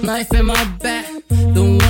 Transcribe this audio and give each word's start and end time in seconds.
Knife 0.00 0.32
in 0.34 0.46
my 0.46 0.64
back. 0.80 1.06
The 1.28 1.81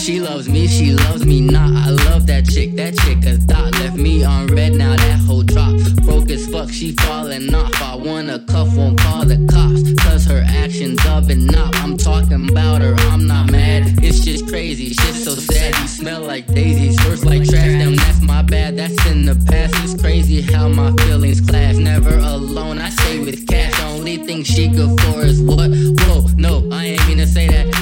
She 0.00 0.18
loves 0.18 0.48
me, 0.48 0.66
she 0.66 0.92
loves 0.92 1.24
me 1.24 1.40
not. 1.40 1.70
I 1.86 1.90
love 1.90 2.26
that 2.26 2.46
chick, 2.46 2.74
that 2.74 2.96
chick 2.98 3.24
a 3.26 3.36
thought 3.36 3.72
left 3.78 3.96
me 3.96 4.24
on 4.24 4.48
red. 4.48 4.72
Now 4.72 4.96
that 4.96 5.20
whole 5.20 5.42
drop 5.42 5.76
broke 6.02 6.30
as 6.30 6.48
fuck, 6.48 6.68
she 6.70 6.92
falling 6.92 7.54
off. 7.54 7.70
I 7.80 7.94
want 7.94 8.28
a 8.28 8.40
cuff, 8.40 8.74
won't 8.76 8.98
call 8.98 9.24
the 9.24 9.36
cops, 9.52 9.82
cause 10.02 10.24
her 10.24 10.42
actions 10.48 10.98
up 11.06 11.28
and 11.28 11.54
up. 11.54 11.72
I'm 11.76 11.96
talking 11.96 12.50
about 12.50 12.82
her, 12.82 12.94
I'm 13.10 13.26
not 13.26 13.52
mad. 13.52 14.02
It's 14.02 14.18
just 14.20 14.48
crazy, 14.48 14.94
shit 14.94 15.14
so 15.14 15.36
sad. 15.36 15.78
You 15.78 15.86
smell 15.86 16.22
like 16.22 16.46
daisies, 16.48 16.98
worse 17.06 17.24
like 17.24 17.44
trash. 17.48 17.66
Damn, 17.66 17.94
that's 17.94 18.20
my 18.20 18.42
bad, 18.42 18.76
that's 18.76 19.06
in 19.06 19.26
the 19.26 19.36
past. 19.48 19.74
It's 19.84 20.00
crazy 20.00 20.40
how 20.40 20.68
my 20.68 20.90
feelings 21.02 21.40
clash. 21.40 21.76
Never 21.76 22.18
alone, 22.18 22.78
I 22.78 22.88
stay 22.88 23.20
with 23.20 23.46
cash. 23.46 23.78
Only 23.82 24.16
thing 24.16 24.42
she 24.42 24.66
good 24.68 25.00
for 25.02 25.22
is 25.22 25.40
what? 25.40 25.70
Whoa, 25.70 26.26
no, 26.36 26.68
I 26.72 26.84
ain't 26.86 27.06
mean 27.06 27.18
to 27.18 27.26
say 27.28 27.46
that. 27.46 27.79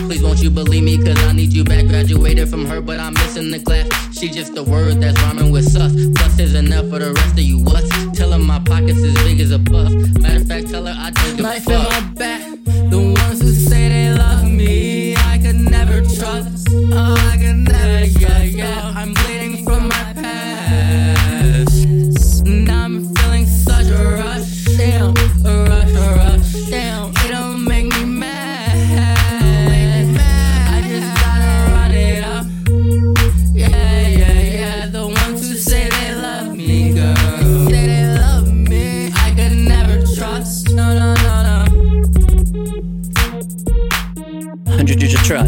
You 0.49 0.55
believe 0.55 0.83
me, 0.83 0.97
cause 0.97 1.23
I 1.25 1.33
need 1.33 1.53
you 1.53 1.63
back. 1.63 1.87
Graduated 1.89 2.49
from 2.49 2.65
her, 2.65 2.81
but 2.81 2.99
I'm 2.99 3.13
missing 3.13 3.51
the 3.51 3.59
class. 3.59 3.87
She 4.19 4.31
just 4.31 4.57
a 4.57 4.63
word 4.63 4.99
that's 4.99 5.21
rhyming 5.21 5.53
with 5.53 5.71
sus. 5.71 5.93
Plus 6.17 6.39
is 6.39 6.55
enough 6.55 6.89
for 6.89 6.99
the 6.99 7.13
rest 7.13 7.33
of 7.33 7.41
you 7.41 7.59
what? 7.59 7.85
Tell 8.15 8.33
her 8.33 8.39
my 8.39 8.59
pockets 8.61 9.03
as 9.03 9.13
big 9.25 9.41
as 9.41 9.51
a 9.51 9.59
buff. 9.59 9.93
Matter 10.23 10.41
of 10.41 10.49
fact, 10.49 10.71
tell 10.71 10.87
her 10.87 10.95
I 10.97 11.11
don't 11.11 11.37
give 11.37 11.41
a 11.41 11.43
Knife 11.43 11.69
in 11.69 11.83
my 11.83 12.01
back. 12.15 12.41
The 12.65 12.97
ones 12.97 13.43
who 13.43 13.53
say 13.53 13.91
they 13.91 14.11
love 14.15 14.45
me, 14.51 15.15
I 15.17 15.37
could 15.37 15.57
never 15.57 16.01
trust. 16.01 16.67
Oh, 16.73 17.15
I 17.31 17.37
could 17.37 17.69
never. 17.69 18.07
Yeah, 18.19 18.43
yeah. 18.43 18.81
Oh, 18.85 18.93
I'm 18.97 19.13
bleeding 19.13 19.67
from 19.67 19.89
my 19.89 20.15
past. 20.15 21.77
Now 22.47 22.85
I'm 22.85 23.15
feeling 23.17 23.45
such 23.45 23.89
a 23.89 24.03
rush. 24.17 24.65
Damn, 24.79 25.15
a 25.45 25.65
rush, 25.69 25.93
a 25.93 26.15
rush. 26.17 26.71
Damn, 26.71 26.98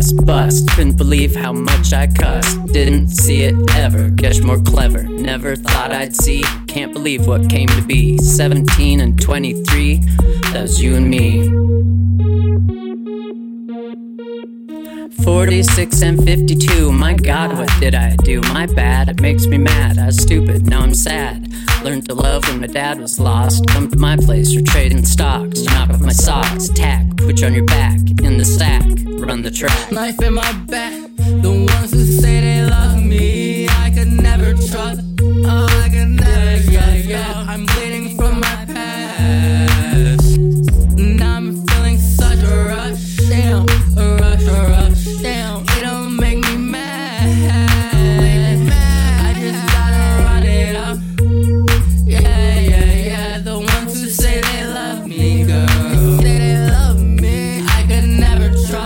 Trust, 0.00 0.24
bust. 0.24 0.68
Couldn't 0.70 0.96
believe 0.96 1.36
how 1.36 1.52
much 1.52 1.92
I 1.92 2.06
cussed. 2.06 2.64
Didn't 2.72 3.08
see 3.08 3.42
it 3.42 3.54
ever. 3.72 4.08
Guess 4.08 4.40
more 4.40 4.58
clever. 4.58 5.02
Never 5.02 5.56
thought 5.56 5.92
I'd 5.92 6.16
see. 6.16 6.42
Can't 6.66 6.94
believe 6.94 7.26
what 7.26 7.50
came 7.50 7.68
to 7.68 7.82
be. 7.82 8.16
17 8.16 9.00
and 9.00 9.20
23, 9.20 9.96
that 10.52 10.62
was 10.62 10.82
you 10.82 10.94
and 10.94 11.10
me. 11.10 11.99
46 15.30 16.02
and 16.02 16.24
52, 16.24 16.90
my 16.90 17.14
god, 17.14 17.56
what 17.56 17.70
did 17.78 17.94
I 17.94 18.16
do? 18.16 18.40
My 18.52 18.66
bad, 18.66 19.08
it 19.08 19.20
makes 19.20 19.46
me 19.46 19.58
mad. 19.58 19.96
I 19.96 20.06
was 20.06 20.16
stupid, 20.16 20.66
now 20.66 20.80
I'm 20.80 20.92
sad. 20.92 21.46
Learned 21.84 22.06
to 22.06 22.14
love 22.14 22.48
when 22.48 22.60
my 22.60 22.66
dad 22.66 22.98
was 22.98 23.20
lost. 23.20 23.64
Come 23.68 23.88
to 23.92 23.96
my 23.96 24.16
place, 24.16 24.52
we're 24.56 24.64
trading 24.64 25.04
stocks. 25.04 25.62
Knock 25.62 25.90
off 25.90 26.00
my 26.00 26.10
socks, 26.10 26.68
tack, 26.70 27.06
put 27.16 27.40
you 27.40 27.46
on 27.46 27.54
your 27.54 27.64
back, 27.64 28.00
in 28.24 28.38
the 28.38 28.44
sack, 28.44 28.82
run 29.24 29.42
the 29.42 29.52
track. 29.52 29.92
Knife 29.92 30.20
in 30.20 30.34
my 30.34 30.52
back. 30.66 31.00
The 31.16 31.66
ones 31.72 31.92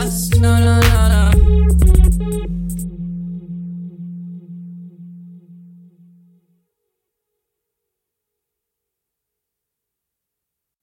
trust. 0.05 0.64